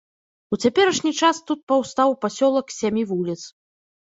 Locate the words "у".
0.55-0.57